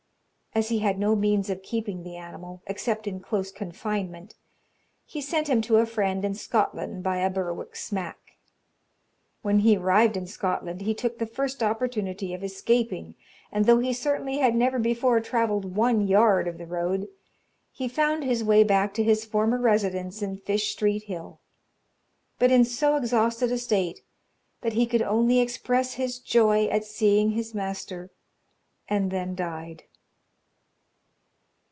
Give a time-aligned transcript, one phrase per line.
[0.53, 4.35] As he had no means of keeping the animal, except in close confinement,
[5.05, 8.33] he sent him to a friend in Scotland by a Berwick smack.
[9.43, 13.15] When he arrived in Scotland he took the first opportunity of escaping,
[13.49, 17.07] and though he certainly had never before travelled one yard of the road,
[17.71, 21.39] he found his way back to his former residence on Fishstreet Hill;
[22.39, 24.01] but in so exhausted a state,
[24.59, 28.11] that he could only express his joy at seeing his master,
[28.89, 29.83] and then died.